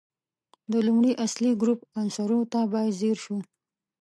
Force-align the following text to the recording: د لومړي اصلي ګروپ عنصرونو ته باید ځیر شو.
د 0.71 0.73
لومړي 0.87 1.11
اصلي 1.25 1.51
ګروپ 1.61 1.79
عنصرونو 1.99 2.45
ته 2.53 2.59
باید 2.73 2.97
ځیر 2.99 3.17
شو. 3.23 3.37